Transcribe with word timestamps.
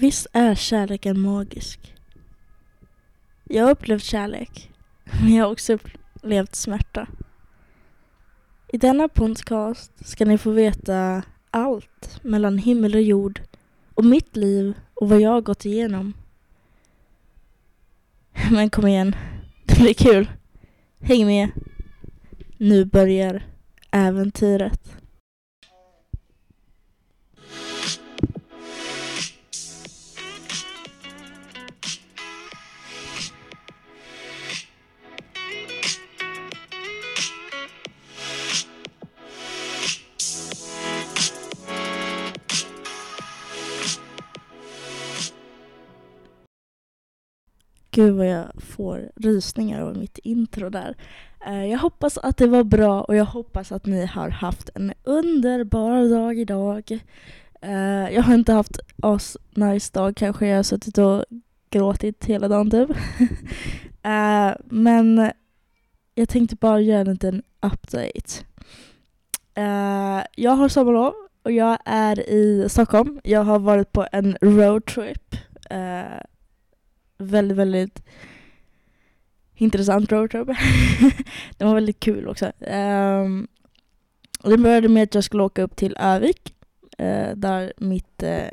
Visst 0.00 0.26
är 0.32 0.54
kärleken 0.54 1.20
magisk? 1.20 1.94
Jag 3.44 3.64
har 3.64 3.70
upplevt 3.70 4.02
kärlek, 4.02 4.70
men 5.22 5.34
jag 5.34 5.44
har 5.44 5.52
också 5.52 5.72
upplevt 5.72 6.54
smärta. 6.54 7.08
I 8.68 8.76
denna 8.76 9.08
podcast 9.08 10.08
ska 10.08 10.24
ni 10.24 10.38
få 10.38 10.50
veta 10.50 11.22
allt 11.50 12.20
mellan 12.22 12.58
himmel 12.58 12.94
och 12.94 13.02
jord 13.02 13.42
och 13.94 14.04
mitt 14.04 14.36
liv 14.36 14.74
och 14.94 15.08
vad 15.08 15.20
jag 15.20 15.30
har 15.30 15.40
gått 15.40 15.64
igenom. 15.64 16.12
Men 18.50 18.70
kom 18.70 18.86
igen, 18.86 19.16
det 19.64 19.80
blir 19.80 19.94
kul. 19.94 20.30
Häng 21.00 21.26
med. 21.26 21.48
Nu 22.56 22.84
börjar 22.84 23.46
äventyret. 23.90 24.96
Gud 47.98 48.14
vad 48.14 48.26
jag 48.26 48.46
får 48.58 49.10
rysningar 49.16 49.80
av 49.80 49.96
mitt 49.96 50.18
intro 50.18 50.70
där. 50.70 50.94
Eh, 51.46 51.64
jag 51.64 51.78
hoppas 51.78 52.18
att 52.18 52.36
det 52.36 52.46
var 52.46 52.64
bra 52.64 53.02
och 53.02 53.16
jag 53.16 53.24
hoppas 53.24 53.72
att 53.72 53.86
ni 53.86 54.06
har 54.06 54.28
haft 54.28 54.70
en 54.74 54.92
underbar 55.04 56.10
dag 56.10 56.38
idag. 56.38 56.98
Eh, 57.62 58.14
jag 58.14 58.22
har 58.22 58.34
inte 58.34 58.52
haft 58.52 58.78
as 59.02 59.36
nice 59.50 59.90
dag 59.92 60.16
kanske. 60.16 60.46
Jag 60.46 60.56
har 60.56 60.62
suttit 60.62 60.98
och 60.98 61.24
gråtit 61.70 62.24
hela 62.24 62.48
dagen 62.48 62.70
typ. 62.70 62.90
Eh, 64.02 64.52
men 64.64 65.32
jag 66.14 66.28
tänkte 66.28 66.56
bara 66.56 66.80
göra 66.80 67.00
en 67.00 67.10
liten 67.10 67.42
update. 67.60 68.44
Jag 70.36 70.50
har 70.50 70.68
sommarlov 70.68 71.14
och 71.42 71.52
jag 71.52 71.78
är 71.84 72.30
i 72.30 72.68
Stockholm. 72.68 73.20
Jag 73.24 73.44
har 73.44 73.58
varit 73.58 73.92
på 73.92 74.06
en 74.12 74.36
roadtrip 74.40 75.36
väldigt, 77.18 77.58
väldigt 77.58 78.02
intressant 79.54 80.12
roadtrip. 80.12 80.46
det 81.58 81.64
var 81.64 81.74
väldigt 81.74 82.00
kul 82.00 82.28
också. 82.28 82.52
Um, 82.60 83.48
det 84.42 84.58
började 84.58 84.88
med 84.88 85.02
att 85.02 85.14
jag 85.14 85.24
skulle 85.24 85.42
åka 85.42 85.62
upp 85.62 85.76
till 85.76 85.96
Övik, 86.00 86.54
uh, 87.00 87.36
där 87.36 87.72
mitt, 87.76 88.22
uh, 88.22 88.48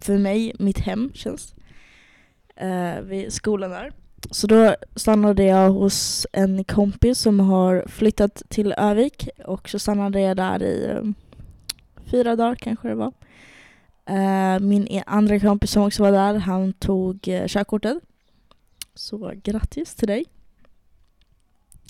för 0.00 0.18
mig, 0.18 0.52
mitt 0.58 0.78
hem 0.78 1.10
känns. 1.14 1.54
Uh, 2.62 3.00
vid 3.00 3.32
skolan 3.32 3.70
där. 3.70 3.92
Så 4.30 4.46
då 4.46 4.76
stannade 4.96 5.44
jag 5.44 5.70
hos 5.70 6.26
en 6.32 6.64
kompis 6.64 7.18
som 7.18 7.40
har 7.40 7.84
flyttat 7.88 8.42
till 8.48 8.72
Övik 8.72 9.28
och 9.44 9.68
så 9.68 9.78
stannade 9.78 10.20
jag 10.20 10.36
där 10.36 10.62
i 10.62 10.86
um, 10.86 11.14
fyra 12.04 12.36
dagar 12.36 12.54
kanske 12.54 12.88
det 12.88 12.94
var. 12.94 13.12
Eh, 14.06 14.60
min 14.60 14.86
e- 14.88 15.02
andra 15.06 15.40
kompis 15.40 15.70
som 15.70 15.82
också 15.82 16.02
var 16.02 16.12
där, 16.12 16.34
han 16.34 16.72
tog 16.72 17.28
eh, 17.28 17.46
körkortet. 17.46 17.98
Så 18.94 19.32
grattis 19.42 19.94
till 19.94 20.08
dig. 20.08 20.24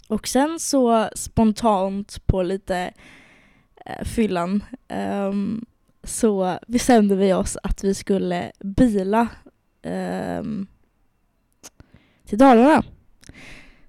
Och 0.09 0.29
sen 0.29 0.61
så 0.61 1.09
spontant 1.15 2.27
på 2.27 2.43
lite 2.43 2.93
eh, 3.87 4.05
fyllan 4.05 4.65
um, 4.89 5.67
så 6.05 6.59
bestämde 6.67 7.17
vi 7.17 7.33
oss 7.33 7.57
att 7.63 7.85
vi 7.85 7.95
skulle 7.95 8.53
bila 8.61 9.29
um, 9.83 10.67
till 12.25 12.39
Dalarna. 12.39 12.83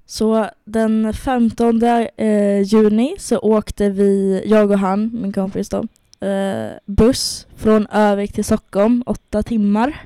Så 0.06 0.50
den 0.66 1.14
15 1.14 1.84
eh, 1.84 2.62
juni 2.62 3.16
så 3.20 3.40
åkte 3.40 3.90
vi, 3.90 4.44
jag 4.46 4.72
och 4.72 4.80
han, 4.80 5.10
min 5.22 5.34
kompis 5.34 5.70
då, 5.70 5.88
eh, 6.20 6.78
buss 6.86 7.48
från 7.56 7.88
Övik 7.88 8.34
till 8.34 8.46
Stockholm, 8.46 9.04
åtta 9.06 9.44
timmar. 9.44 10.06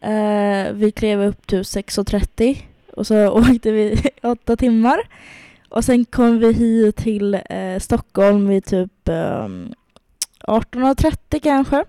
Eh, 0.00 0.72
vi 0.72 0.92
klev 0.96 1.22
upp 1.22 1.46
typ 1.46 1.66
till 1.66 1.82
6.30 1.82 2.56
och 2.92 3.06
så 3.06 3.28
åkte 3.38 3.70
vi 3.70 4.10
åtta 4.22 4.56
timmar. 4.56 5.00
Och 5.68 5.84
sen 5.84 6.04
kom 6.04 6.38
vi 6.38 6.52
hit 6.52 6.96
till 6.96 7.34
eh, 7.34 7.78
Stockholm 7.80 8.48
vid 8.48 8.64
typ 8.64 9.08
eh, 9.08 9.48
18.30 10.46 11.40
kanske. 11.42 11.84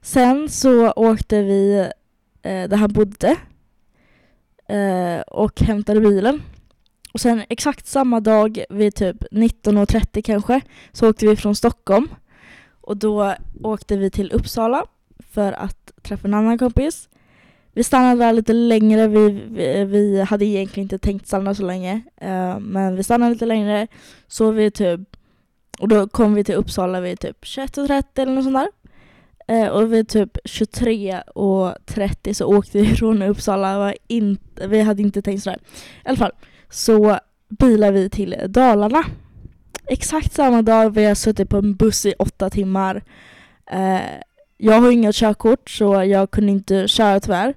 Sen 0.00 0.48
så 0.48 0.92
åkte 0.92 1.42
vi 1.42 1.78
eh, 2.42 2.68
där 2.68 2.76
han 2.76 2.92
bodde 2.92 3.36
eh, 4.68 5.20
och 5.20 5.60
hämtade 5.60 6.00
bilen. 6.00 6.42
Och 7.12 7.20
sen 7.20 7.42
exakt 7.48 7.86
samma 7.86 8.20
dag 8.20 8.64
vid 8.70 8.94
typ 8.94 9.24
19.30 9.30 10.22
kanske 10.22 10.60
så 10.92 11.10
åkte 11.10 11.26
vi 11.26 11.36
från 11.36 11.54
Stockholm 11.54 12.08
och 12.82 12.96
då 12.96 13.34
åkte 13.62 13.96
vi 13.96 14.10
till 14.10 14.32
Uppsala 14.32 14.86
för 15.30 15.52
att 15.52 15.92
träffa 16.02 16.28
en 16.28 16.34
annan 16.34 16.58
kompis. 16.58 17.08
Vi 17.74 17.84
stannade 17.84 18.24
där 18.24 18.32
lite 18.32 18.52
längre, 18.52 19.08
vi, 19.08 19.30
vi, 19.50 19.84
vi 19.84 20.20
hade 20.20 20.44
egentligen 20.44 20.84
inte 20.84 20.98
tänkt 20.98 21.26
stanna 21.26 21.54
så 21.54 21.62
länge. 21.62 21.94
Uh, 22.22 22.58
men 22.58 22.96
vi 22.96 23.02
stannade 23.02 23.32
lite 23.32 23.46
längre, 23.46 23.86
så 24.28 24.50
vi 24.50 24.70
typ, 24.70 25.00
och 25.78 25.88
då 25.88 26.08
kom 26.08 26.34
vi 26.34 26.44
till 26.44 26.54
Uppsala 26.54 27.00
vid 27.00 27.20
typ 27.20 27.44
21.30 27.44 28.04
eller 28.14 28.32
något 28.32 28.44
sånt 28.44 28.56
där. 28.56 28.68
Uh, 29.50 29.68
och 29.68 29.92
vid 29.92 30.08
typ 30.08 30.38
23.30 30.44 32.32
så 32.32 32.46
åkte 32.46 32.78
vi 32.78 32.86
från 32.96 33.22
Uppsala, 33.22 33.78
var 33.78 33.96
inte, 34.06 34.66
vi 34.66 34.80
hade 34.80 35.02
inte 35.02 35.22
tänkt 35.22 35.42
sådär. 35.42 35.58
I 36.04 36.08
alla 36.08 36.16
fall, 36.16 36.32
så 36.70 37.18
bilade 37.48 37.92
vi 37.92 38.10
till 38.10 38.36
Dalarna 38.48 39.04
exakt 39.86 40.32
samma 40.32 40.62
dag 40.62 40.94
vi 40.94 41.04
har 41.04 41.14
suttit 41.14 41.48
på 41.48 41.56
en 41.56 41.74
buss 41.74 42.06
i 42.06 42.14
åtta 42.18 42.50
timmar. 42.50 43.02
Eh, 43.70 44.00
jag 44.56 44.80
har 44.80 44.90
inget 44.90 45.14
körkort 45.14 45.70
så 45.70 46.04
jag 46.04 46.30
kunde 46.30 46.52
inte 46.52 46.88
köra 46.88 47.20
tyvärr. 47.20 47.54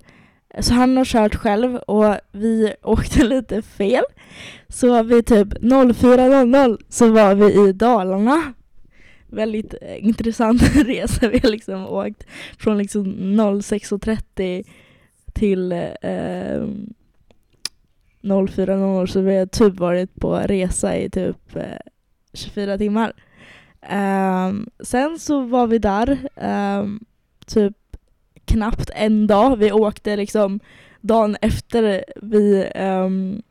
Så 0.59 0.74
han 0.74 0.97
har 0.97 1.06
kört 1.06 1.36
själv 1.36 1.75
och 1.75 2.16
vi 2.31 2.74
åkte 2.84 3.24
lite 3.24 3.62
fel. 3.62 4.03
Så 4.69 5.03
vid 5.03 5.25
typ 5.25 5.47
04.00 5.47 6.78
så 6.90 7.12
var 7.12 7.36
vi 7.36 7.69
i 7.69 7.74
Dalarna. 7.74 8.53
Väldigt 9.28 9.74
eh, 9.81 10.06
intressant 10.06 10.62
resa. 10.75 11.28
Vi 11.28 11.40
har 11.40 11.50
liksom 11.50 11.86
åkt 11.86 12.24
från 12.57 12.78
liksom 12.78 13.06
06.30 13.06 14.66
till 15.34 15.72
eh, 15.72 15.80
eh 16.02 16.68
04.00 18.22 19.06
så 19.06 19.22
vi 19.22 19.38
har 19.38 19.46
typ 19.46 19.80
varit 19.80 20.16
på 20.16 20.36
resa 20.36 20.97
i 20.97 21.09
typ 21.09 21.56
eh, 21.56 21.63
24 22.35 22.78
timmar. 22.78 23.13
Um, 23.91 24.69
sen 24.79 25.19
så 25.19 25.41
var 25.41 25.68
vi 25.68 25.78
där 25.78 26.18
um, 26.35 27.06
typ 27.46 27.78
knappt 28.46 28.90
en 28.96 29.28
dag. 29.28 29.57
Vi 29.57 29.72
åkte 29.72 30.16
liksom 30.16 30.59
dagen 31.01 31.38
efter 31.41 32.06
vi 32.22 32.72
um, 32.75 33.41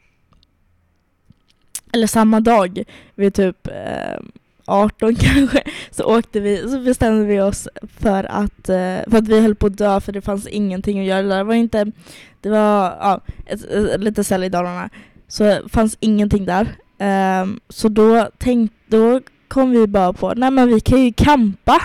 eller 1.92 2.06
samma 2.06 2.40
dag 2.40 2.82
vid 3.14 3.34
typ 3.34 3.68
18 4.66 5.14
kanske 5.20 5.62
så 5.90 6.04
åkte 6.04 6.40
vi, 6.40 6.68
så 6.70 6.80
bestämde 6.80 7.26
vi 7.26 7.40
oss 7.40 7.68
för 7.98 8.24
att, 8.24 8.68
eh, 8.68 9.00
för 9.10 9.16
att 9.16 9.28
vi 9.28 9.40
höll 9.40 9.54
på 9.54 9.66
att 9.66 9.78
dö 9.78 10.00
för 10.00 10.12
det 10.12 10.20
fanns 10.20 10.46
ingenting 10.46 11.00
att 11.00 11.06
göra 11.06 11.22
där. 11.22 11.36
Det 11.36 11.44
var 11.44 11.54
inte, 11.54 11.92
det 12.40 12.48
var 12.48 12.96
ja, 13.00 13.20
ett, 13.46 13.64
ett, 13.64 14.00
lite 14.00 14.24
sälj 14.24 14.46
i 14.46 14.48
Dalarna 14.48 14.90
så 15.28 15.44
det 15.44 15.62
fanns 15.68 15.96
ingenting 16.00 16.44
där. 16.44 16.68
Um, 17.04 17.60
så 17.68 17.88
då, 17.88 18.28
tänk, 18.38 18.72
då 18.86 19.20
kom 19.48 19.70
vi 19.70 19.86
bara 19.86 20.12
på, 20.12 20.32
nej 20.36 20.50
men 20.50 20.68
vi 20.68 20.80
kan 20.80 21.04
ju 21.04 21.12
campa. 21.12 21.82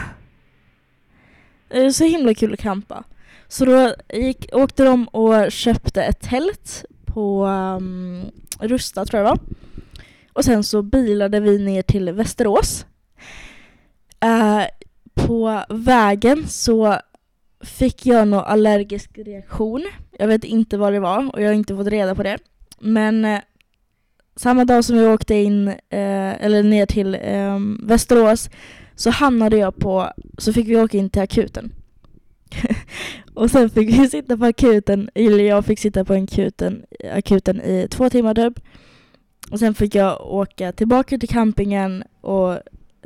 Det 1.68 1.85
är 1.85 1.91
så 1.91 2.03
himla 2.03 2.34
kul 2.34 2.53
att 2.53 2.59
campa. 2.59 3.03
Så 3.47 3.66
då 3.66 3.96
gick, 4.14 4.49
åkte 4.53 4.84
de 4.84 5.08
och 5.08 5.52
köpte 5.52 6.03
ett 6.03 6.22
tält 6.22 6.85
på 7.05 7.46
um, 7.46 8.26
Rusta 8.59 9.05
tror 9.05 9.23
jag 9.23 9.28
det 9.28 9.32
var. 9.32 9.40
Och 10.34 10.46
sen 10.46 10.64
så 10.64 10.82
bilade 10.82 11.40
vi 11.40 11.59
ner 11.59 11.82
till 11.82 12.11
Västerås. 12.11 12.85
Uh, 14.26 14.64
på 15.14 15.64
vägen 15.70 16.47
så 16.47 16.99
fick 17.64 18.05
jag 18.05 18.28
någon 18.28 18.44
allergisk 18.44 19.17
reaktion. 19.17 19.85
Jag 20.20 20.28
vet 20.28 20.44
inte 20.44 20.78
vad 20.78 20.94
det 20.94 20.99
var 20.99 21.34
och 21.34 21.41
jag 21.41 21.47
har 21.47 21.53
inte 21.53 21.76
fått 21.76 21.88
reda 21.88 22.16
på 22.16 22.23
det. 22.23 22.38
Men 22.79 23.26
uh, 23.26 23.40
samma 24.40 24.66
dag 24.66 24.86
som 24.86 24.97
vi 24.97 25.06
åkte 25.06 25.36
in, 25.36 25.68
eh, 25.68 26.44
eller 26.44 26.64
ner 26.64 26.86
till 26.86 27.16
eh, 27.22 27.59
Västerås, 27.84 28.50
så 28.96 29.09
hamnade 29.09 29.58
jag 29.58 29.76
på, 29.76 30.14
så 30.38 30.53
fick 30.53 30.68
vi 30.68 30.78
åka 30.78 30.97
in 30.97 31.09
till 31.09 31.22
akuten. 31.22 31.74
och 33.34 33.52
sen 33.52 33.70
fick 33.70 33.90
vi 33.90 34.09
sitta 34.09 34.38
på 34.38 34.46
akuten, 34.46 35.09
eller 35.16 35.44
jag 35.44 35.66
fick 35.66 35.80
sitta 35.80 36.06
på 36.06 36.14
akuten, 36.14 36.86
akuten 37.14 37.62
i 37.62 37.88
två 37.90 38.09
timmar 38.09 38.36
typ. 38.36 38.59
Och 39.52 39.59
sen 39.59 39.74
fick 39.74 39.96
jag 39.96 40.22
åka 40.22 40.72
tillbaka 40.72 41.18
till 41.18 41.30
campingen 41.30 42.03
och 42.22 42.53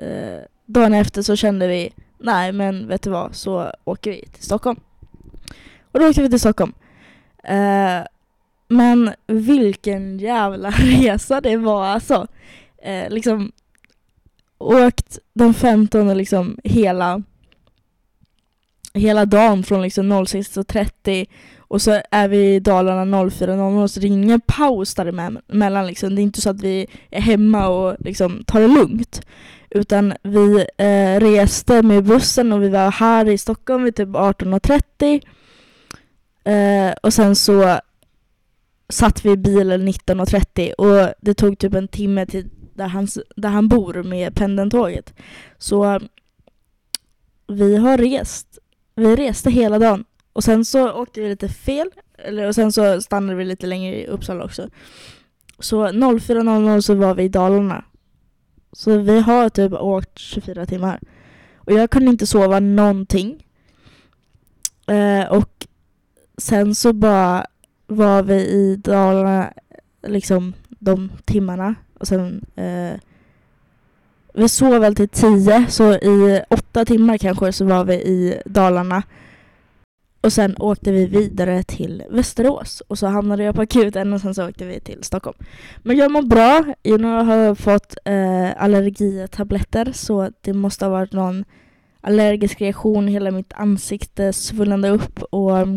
eh, 0.03 0.39
dagen 0.65 0.93
efter 0.93 1.21
så 1.21 1.35
kände 1.35 1.67
vi, 1.67 1.93
nej 2.19 2.51
men 2.51 2.87
vet 2.87 3.01
du 3.01 3.09
vad, 3.09 3.35
så 3.35 3.71
åker 3.83 4.11
vi 4.11 4.27
till 4.33 4.43
Stockholm. 4.43 4.79
Och 5.91 5.99
då 5.99 6.09
åkte 6.09 6.21
vi 6.21 6.29
till 6.29 6.39
Stockholm. 6.39 6.73
Eh, 7.43 8.01
men 8.73 9.11
vilken 9.27 10.19
jävla 10.19 10.69
resa 10.77 11.41
det 11.41 11.57
var 11.57 11.85
alltså. 11.85 12.27
Eh, 12.83 13.09
liksom 13.09 13.51
åkt 14.57 15.19
den 15.33 15.53
15 15.53 16.17
liksom 16.17 16.57
hela 16.63 17.23
hela 18.93 19.25
dagen 19.25 19.63
från 19.63 19.81
liksom 19.81 20.13
06.30 20.13 21.27
och 21.73 21.81
så 21.81 22.01
är 22.11 22.27
vi 22.27 22.55
i 22.55 22.59
Dalarna 22.59 23.17
04.00 23.23 23.87
så 23.87 23.99
det 23.99 24.07
är 24.07 24.09
ingen 24.09 24.41
paus 24.41 24.95
däremellan. 24.95 25.87
Liksom. 25.87 26.15
Det 26.15 26.21
är 26.21 26.23
inte 26.23 26.41
så 26.41 26.49
att 26.49 26.61
vi 26.61 26.87
är 27.11 27.21
hemma 27.21 27.67
och 27.67 27.95
liksom 27.99 28.43
tar 28.43 28.61
det 28.61 28.67
lugnt. 28.67 29.21
Utan 29.69 30.13
vi 30.23 30.65
eh, 30.77 31.19
reste 31.19 31.81
med 31.81 32.03
bussen 32.03 32.53
och 32.53 32.63
vi 32.63 32.69
var 32.69 32.91
här 32.91 33.29
i 33.29 33.37
Stockholm 33.37 33.83
vid 33.83 33.95
typ 33.95 34.09
18.30. 34.09 35.21
Eh, 36.43 36.93
och 37.03 37.13
sen 37.13 37.35
så 37.35 37.79
satt 38.89 39.25
vi 39.25 39.31
i 39.31 39.37
bilen 39.37 39.87
19.30 39.87 40.71
och 40.71 41.13
det 41.21 41.33
tog 41.33 41.59
typ 41.59 41.73
en 41.73 41.87
timme 41.87 42.25
till 42.25 42.49
där 42.73 42.87
han, 42.87 43.07
där 43.35 43.49
han 43.49 43.67
bor 43.67 44.03
med 44.03 44.35
pendeltåget. 44.35 45.13
Så 45.57 45.99
vi 47.47 47.75
har 47.77 47.97
rest. 47.97 48.59
Vi 48.95 49.15
reste 49.15 49.51
hela 49.51 49.79
dagen. 49.79 50.05
Och 50.33 50.43
sen 50.43 50.65
så 50.65 50.91
åkte 50.91 51.21
vi 51.21 51.29
lite 51.29 51.49
fel. 51.49 51.89
Eller, 52.17 52.47
och 52.47 52.55
sen 52.55 52.71
så 52.71 53.01
stannade 53.01 53.37
vi 53.37 53.45
lite 53.45 53.67
längre 53.67 53.95
i 53.95 54.07
Uppsala 54.07 54.45
också. 54.45 54.69
Så 55.59 55.87
04.00 55.87 56.81
så 56.81 56.95
var 56.95 57.15
vi 57.15 57.23
i 57.23 57.29
Dalarna. 57.29 57.85
Så 58.71 58.97
vi 58.97 59.19
har 59.19 59.49
typ 59.49 59.73
åkt 59.73 60.19
24 60.19 60.65
timmar. 60.65 60.99
Och 61.55 61.73
jag 61.73 61.89
kunde 61.89 62.11
inte 62.11 62.27
sova 62.27 62.59
någonting. 62.59 63.45
Eh, 64.87 65.31
och 65.31 65.67
sen 66.37 66.75
så 66.75 66.93
bara 66.93 67.45
var 67.93 68.23
vi 68.23 68.35
i 68.35 68.75
Dalarna 68.75 69.53
liksom 70.07 70.53
de 70.69 71.11
timmarna. 71.25 71.75
Och 71.99 72.07
sen 72.07 72.45
eh, 72.55 72.99
vi 74.33 74.49
sov 74.49 74.81
väl 74.81 74.95
till 74.95 75.09
tio, 75.09 75.65
så 75.69 75.93
i 75.93 76.41
åtta 76.49 76.85
timmar 76.85 77.17
kanske 77.17 77.51
så 77.51 77.65
var 77.65 77.85
vi 77.85 77.93
i 77.93 78.41
Dalarna. 78.45 79.03
Och 80.21 80.33
sen 80.33 80.55
åkte 80.59 80.91
vi 80.91 81.05
vidare 81.05 81.63
till 81.63 82.03
Västerås 82.09 82.81
och 82.87 82.99
så 82.99 83.07
hamnade 83.07 83.43
jag 83.43 83.55
på 83.55 83.61
akuten 83.61 84.13
och 84.13 84.21
sen 84.21 84.35
så 84.35 84.49
åkte 84.49 84.65
vi 84.65 84.79
till 84.79 85.03
Stockholm. 85.03 85.37
Men 85.77 85.97
jag 85.97 86.11
mår 86.11 86.21
bra. 86.21 86.63
Jag 86.81 86.99
har 87.23 87.55
fått 87.55 87.97
eh, 88.05 88.63
allergitabletter 88.63 89.91
så 89.91 90.31
det 90.41 90.53
måste 90.53 90.85
ha 90.85 90.91
varit 90.91 91.13
någon 91.13 91.45
allergisk 92.01 92.61
reaktion. 92.61 93.07
Hela 93.07 93.31
mitt 93.31 93.53
ansikte 93.53 94.33
svullnade 94.33 94.89
upp 94.89 95.23
och 95.23 95.67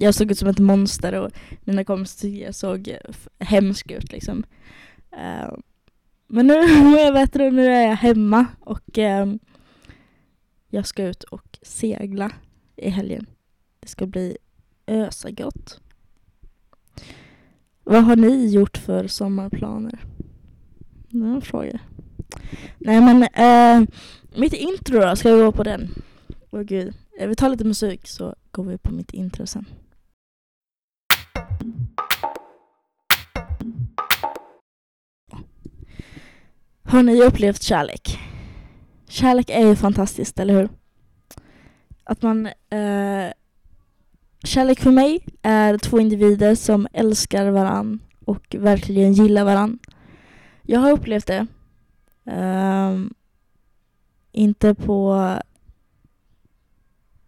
jag 0.00 0.14
såg 0.14 0.30
ut 0.30 0.38
som 0.38 0.48
ett 0.48 0.58
monster 0.58 1.12
och 1.12 1.30
mina 1.64 1.84
kompisar 1.84 2.52
såg 2.52 2.96
hemska 3.38 3.96
ut 3.96 4.12
liksom. 4.12 4.44
Uh, 5.12 5.58
men 6.26 6.46
nu 6.46 6.82
mår 6.82 6.98
jag 6.98 7.14
bättre 7.14 7.46
och 7.46 7.54
nu 7.54 7.66
är 7.66 7.88
jag 7.88 7.96
hemma 7.96 8.46
och 8.60 8.98
uh, 8.98 9.34
jag 10.68 10.86
ska 10.86 11.04
ut 11.04 11.22
och 11.22 11.58
segla 11.62 12.32
i 12.76 12.90
helgen. 12.90 13.26
Det 13.80 13.88
ska 13.88 14.06
bli 14.06 14.36
ösa 14.86 15.30
gott. 15.30 15.80
Vad 17.84 18.04
har 18.04 18.16
ni 18.16 18.46
gjort 18.46 18.76
för 18.76 19.06
sommarplaner? 19.06 19.98
Det 21.08 21.18
är 21.18 21.24
en 21.24 21.42
fråga. 21.42 21.80
Nej 22.78 23.00
men, 23.00 23.22
uh, 23.22 23.88
mitt 24.36 24.52
intro 24.52 25.00
då, 25.00 25.16
ska 25.16 25.34
vi 25.34 25.42
gå 25.42 25.52
på 25.52 25.62
den? 25.62 25.94
Åh 26.50 26.62
gud. 26.62 26.94
Vi 27.20 27.34
tar 27.34 27.48
lite 27.48 27.64
musik 27.64 28.08
så 28.08 28.34
går 28.50 28.64
vi 28.64 28.78
på 28.78 28.92
mitt 28.92 29.14
intro 29.14 29.46
sen. 29.46 29.64
Har 36.90 37.02
ni 37.02 37.22
upplevt 37.22 37.62
kärlek? 37.62 38.18
Kärlek 39.08 39.50
är 39.50 39.66
ju 39.66 39.76
fantastiskt, 39.76 40.38
eller 40.38 40.54
hur? 40.54 40.68
Att 42.04 42.22
man... 42.22 42.46
Eh, 42.46 43.32
kärlek 44.44 44.80
för 44.80 44.90
mig 44.90 45.26
är 45.42 45.78
två 45.78 46.00
individer 46.00 46.54
som 46.54 46.88
älskar 46.92 47.50
varann 47.50 48.00
och 48.24 48.56
verkligen 48.58 49.12
gillar 49.12 49.44
varann. 49.44 49.78
Jag 50.62 50.80
har 50.80 50.90
upplevt 50.90 51.26
det. 51.26 51.46
Eh, 52.26 52.98
inte 54.32 54.74
på 54.74 55.28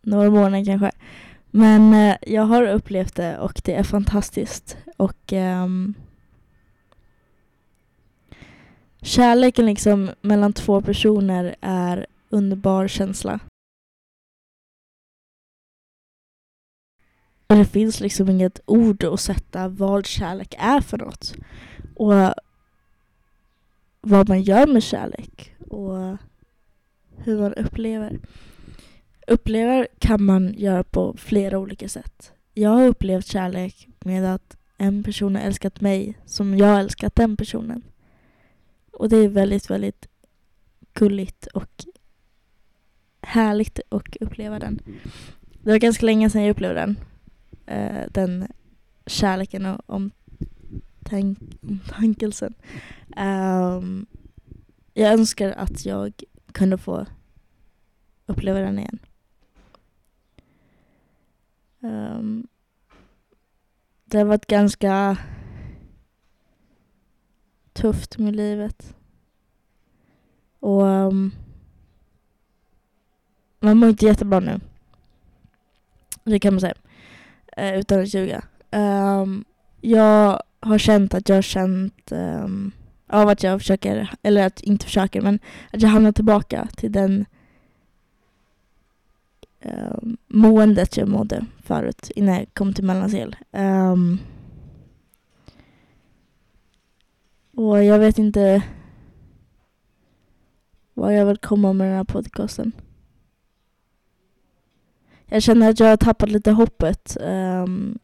några 0.02 0.30
månader 0.30 0.64
kanske. 0.64 0.90
Men 1.50 1.94
eh, 1.94 2.16
jag 2.22 2.42
har 2.42 2.62
upplevt 2.62 3.14
det 3.14 3.38
och 3.38 3.60
det 3.64 3.74
är 3.74 3.84
fantastiskt. 3.84 4.76
Och 4.96 5.32
um, 5.32 5.94
Kärleken 9.04 9.66
liksom 9.66 10.10
mellan 10.20 10.52
två 10.52 10.82
personer 10.82 11.56
är 11.60 12.06
underbar 12.28 12.88
känsla. 12.88 13.40
Och 17.46 17.56
det 17.56 17.64
finns 17.64 18.00
liksom 18.00 18.28
inget 18.28 18.60
ord 18.66 19.04
att 19.04 19.20
sätta 19.20 19.68
vad 19.68 20.06
kärlek 20.06 20.54
är 20.58 20.80
för 20.80 20.98
något. 20.98 21.34
Och 21.94 22.12
vad 24.00 24.28
man 24.28 24.42
gör 24.42 24.66
med 24.66 24.82
kärlek. 24.82 25.54
Och 25.68 26.16
hur 27.16 27.40
man 27.40 27.54
upplever. 27.54 28.18
Upplever 29.26 29.88
kan 29.98 30.22
man 30.24 30.54
göra 30.54 30.84
på 30.84 31.16
flera 31.16 31.58
olika 31.58 31.88
sätt. 31.88 32.32
Jag 32.54 32.70
har 32.70 32.86
upplevt 32.86 33.26
kärlek 33.26 33.88
med 33.98 34.34
att 34.34 34.56
en 34.78 35.02
person 35.04 35.34
har 35.34 35.42
älskat 35.42 35.80
mig 35.80 36.18
som 36.26 36.58
jag 36.58 36.66
har 36.66 36.80
älskat 36.80 37.14
den 37.14 37.36
personen. 37.36 37.82
Och 38.92 39.08
det 39.08 39.16
är 39.16 39.28
väldigt, 39.28 39.70
väldigt 39.70 40.08
gulligt 40.92 41.46
och 41.46 41.84
härligt 43.20 43.80
att 43.88 44.16
uppleva 44.16 44.58
den. 44.58 44.80
Det 45.62 45.70
var 45.70 45.78
ganska 45.78 46.06
länge 46.06 46.30
sedan 46.30 46.42
jag 46.42 46.50
upplevde 46.50 46.80
den. 46.80 46.98
Uh, 47.70 48.06
den 48.10 48.48
kärleken 49.06 49.66
och 49.66 49.80
omtank 49.86 51.38
omtankelsen. 51.62 52.54
Um, 53.16 54.06
jag 54.94 55.12
önskar 55.12 55.52
att 55.52 55.84
jag 55.84 56.22
kunde 56.52 56.78
få 56.78 57.06
uppleva 58.26 58.60
den 58.60 58.78
igen. 58.78 58.98
Um, 61.80 62.46
det 64.04 64.18
har 64.18 64.24
varit 64.24 64.46
ganska 64.46 65.18
tufft 67.72 68.18
med 68.18 68.36
livet. 68.36 68.94
Och 70.60 70.82
um, 70.82 71.32
man 73.60 73.76
mår 73.76 73.88
inte 73.88 74.06
jättebra 74.06 74.40
nu. 74.40 74.60
Det 76.24 76.38
kan 76.38 76.54
man 76.54 76.60
säga. 76.60 76.74
Eh, 77.56 77.78
utan 77.78 78.00
att 78.00 78.14
ljuga. 78.14 78.42
Um, 78.70 79.44
jag 79.80 80.42
har 80.60 80.78
känt 80.78 81.14
att 81.14 81.28
jag 81.28 81.36
har 81.36 81.42
känt 81.42 82.12
um, 82.12 82.72
av 83.06 83.28
att 83.28 83.42
jag 83.42 83.60
försöker, 83.60 84.14
eller 84.22 84.46
att 84.46 84.60
inte 84.60 84.84
försöker, 84.84 85.20
men 85.20 85.38
att 85.72 85.82
jag 85.82 85.88
hamnar 85.88 86.12
tillbaka 86.12 86.68
till 86.76 86.92
den 86.92 87.24
um, 89.64 90.16
måendet 90.28 90.96
jag 90.96 91.08
mådde 91.08 91.46
förut 91.62 92.10
innan 92.16 92.34
jag 92.34 92.54
kom 92.54 92.74
till 92.74 92.84
Mellansel. 92.84 93.36
Um, 93.52 94.18
Och 97.62 97.84
jag 97.84 97.98
vet 97.98 98.18
inte 98.18 98.62
vad 100.94 101.16
jag 101.16 101.26
vill 101.26 101.36
komma 101.36 101.72
med 101.72 101.86
den 101.86 101.96
här 101.96 102.04
podcasten. 102.04 102.72
Jag 105.26 105.42
känner 105.42 105.70
att 105.70 105.80
jag 105.80 105.86
har 105.86 105.96
tappat 105.96 106.30
lite 106.30 106.50
hoppet 106.50 107.16
um, 107.20 107.98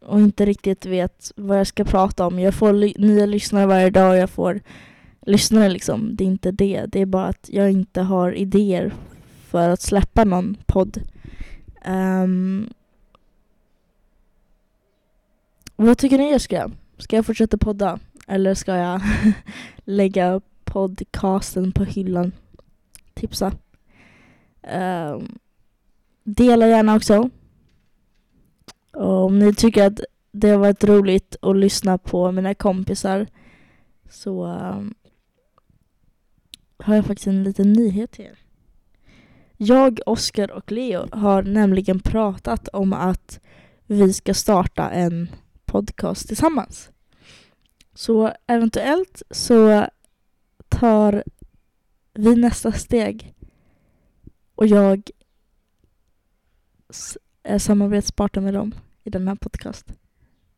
och 0.00 0.20
inte 0.20 0.46
riktigt 0.46 0.86
vet 0.86 1.32
vad 1.36 1.58
jag 1.58 1.66
ska 1.66 1.84
prata 1.84 2.26
om. 2.26 2.38
Jag 2.38 2.54
får 2.54 2.72
ly 2.72 2.94
nya 2.98 3.26
lyssnare 3.26 3.66
varje 3.66 3.90
dag 3.90 4.10
och 4.10 4.16
jag 4.16 4.30
får 4.30 4.60
lyssnare 5.20 5.68
liksom. 5.68 6.16
Det 6.16 6.24
är 6.24 6.28
inte 6.28 6.50
det. 6.50 6.86
Det 6.86 7.00
är 7.00 7.06
bara 7.06 7.26
att 7.26 7.48
jag 7.52 7.70
inte 7.70 8.00
har 8.00 8.32
idéer 8.32 8.94
för 9.46 9.68
att 9.68 9.82
släppa 9.82 10.24
någon 10.24 10.56
podd. 10.66 11.02
Um, 11.86 12.70
vad 15.76 15.98
tycker 15.98 16.18
ni 16.18 16.32
jag 16.32 16.40
ska? 16.40 16.70
Ska 16.98 17.16
jag 17.16 17.26
fortsätta 17.26 17.58
podda? 17.58 17.98
Eller 18.26 18.54
ska 18.54 18.76
jag 18.76 19.00
lägga 19.84 20.40
podcasten 20.64 21.72
på 21.72 21.84
hyllan? 21.84 22.32
Tipsa. 23.14 23.52
Um, 24.72 25.38
dela 26.24 26.68
gärna 26.68 26.96
också. 26.96 27.30
Och 28.92 29.24
om 29.24 29.38
ni 29.38 29.54
tycker 29.54 29.86
att 29.86 30.00
det 30.32 30.48
har 30.48 30.58
varit 30.58 30.84
roligt 30.84 31.36
att 31.42 31.56
lyssna 31.56 31.98
på 31.98 32.32
mina 32.32 32.54
kompisar 32.54 33.26
så 34.10 34.46
um, 34.46 34.94
har 36.78 36.94
jag 36.94 37.06
faktiskt 37.06 37.26
en 37.26 37.42
liten 37.42 37.72
nyhet 37.72 38.12
till 38.12 38.24
er. 38.24 38.38
Jag, 39.56 40.00
Oskar 40.06 40.50
och 40.50 40.72
Leo 40.72 41.08
har 41.12 41.42
nämligen 41.42 42.00
pratat 42.00 42.68
om 42.68 42.92
att 42.92 43.40
vi 43.86 44.12
ska 44.12 44.34
starta 44.34 44.90
en 44.90 45.28
podcast 45.64 46.28
tillsammans. 46.28 46.90
Så 47.96 48.32
eventuellt 48.46 49.22
så 49.30 49.86
tar 50.68 51.24
vi 52.14 52.36
nästa 52.36 52.72
steg 52.72 53.34
och 54.54 54.66
jag 54.66 55.10
är 57.42 57.58
samarbetspartner 57.58 58.42
med 58.42 58.54
dem 58.54 58.74
i 59.04 59.10
den 59.10 59.28
här 59.28 59.34
podcasten. 59.34 59.96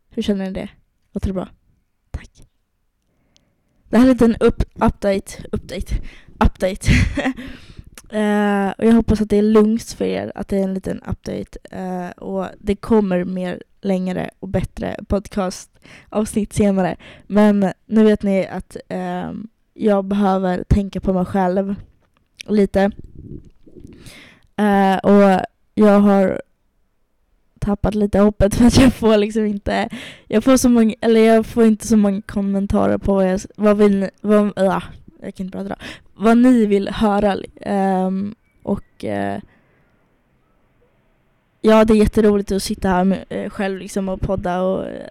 Hur 0.09 0.21
känner 0.21 0.45
ni 0.45 0.51
det? 0.51 0.69
Låter 1.11 1.27
det 1.27 1.33
bra? 1.33 1.47
Tack. 2.11 2.47
Det 3.89 3.97
här 3.97 4.05
är 4.05 4.09
en 4.09 4.13
liten 4.13 4.35
upp, 4.35 4.63
update, 4.75 5.43
update, 5.51 5.95
update. 6.39 6.91
uh, 8.13 8.69
och 8.77 8.85
jag 8.85 8.93
hoppas 8.93 9.21
att 9.21 9.29
det 9.29 9.37
är 9.37 9.41
lugnt 9.41 9.83
för 9.83 10.05
er, 10.05 10.31
att 10.35 10.47
det 10.47 10.57
är 10.57 10.63
en 10.63 10.73
liten 10.73 11.03
update. 11.03 11.77
Uh, 11.77 12.09
och 12.09 12.47
det 12.59 12.75
kommer 12.75 13.23
mer 13.23 13.63
längre 13.81 14.29
och 14.39 14.47
bättre 14.47 14.99
podcastavsnitt 15.07 16.53
senare. 16.53 16.95
Men 17.27 17.73
nu 17.85 18.03
vet 18.03 18.23
ni 18.23 18.47
att 18.47 18.77
eh, 18.87 19.31
jag 19.73 20.05
behöver 20.05 20.63
tänka 20.63 20.99
på 21.01 21.13
mig 21.13 21.25
själv 21.25 21.75
lite. 22.47 22.91
Eh, 24.55 24.97
och 24.97 25.41
jag 25.75 25.99
har 25.99 26.41
tappat 27.59 27.95
lite 27.95 28.19
hoppet 28.19 28.55
för 28.55 28.65
att 28.65 28.77
jag 28.77 28.93
får 28.93 29.17
liksom 29.17 29.45
inte, 29.45 29.89
jag 30.27 30.43
får 30.43 30.57
så 30.57 30.69
många, 30.69 30.95
eller 31.01 31.21
jag 31.21 31.45
får 31.45 31.65
inte 31.65 31.87
så 31.87 31.97
många 31.97 32.21
kommentarer 32.21 32.97
på 32.97 33.13
vad, 33.13 33.31
jag, 33.31 33.41
vad 33.55 33.77
vill 33.77 33.99
ni, 33.99 34.09
vad, 34.21 34.57
äh, 34.57 34.83
jag 35.21 35.35
kan 35.35 35.45
inte 35.45 35.57
prata 35.57 35.75
vad 36.13 36.37
ni 36.37 36.65
vill 36.65 36.89
höra. 36.89 37.37
Ehm, 37.61 38.27
eh, 38.27 38.33
och 38.63 39.05
ja, 41.61 41.85
det 41.85 41.93
är 41.93 41.97
jätteroligt 41.97 42.51
att 42.51 42.63
sitta 42.63 42.89
här 42.89 43.03
med, 43.03 43.25
eh, 43.29 43.49
själv 43.49 43.79
liksom 43.79 44.09
och 44.09 44.21
podda 44.21 44.61
och 44.61 44.87
eh, 44.87 45.07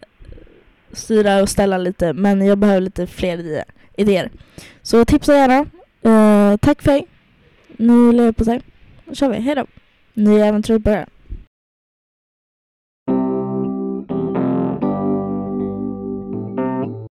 styra 0.93 1.43
och 1.43 1.49
ställa 1.49 1.79
lite, 1.79 2.13
men 2.13 2.47
jag 2.47 2.59
behöver 2.59 2.81
lite 2.81 3.07
fler 3.07 3.65
idéer. 3.97 4.31
Så 4.83 5.05
tipsa 5.05 5.35
gärna. 5.35 5.67
Eh, 6.03 6.57
tack 6.57 6.83
för 6.83 6.93
dig. 6.93 7.07
Nu 7.77 8.13
lever 8.13 8.33
på 8.33 8.45
sig. 8.45 8.61
Då 9.05 9.15
kör 9.15 9.29
vi. 9.29 9.41
Hej 9.41 9.55
då. 9.55 9.67
Nya 10.15 10.47
äventyret 10.47 10.83
börjar. 10.83 11.07